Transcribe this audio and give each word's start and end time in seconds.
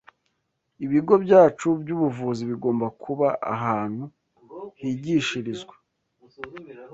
Ibigo 0.85 1.13
byacu 1.23 1.67
by’ubuvuzi 1.81 2.41
bigomba 2.51 2.85
kuba 3.03 3.27
ahantu 3.53 4.03
higishirizwa 4.79 5.75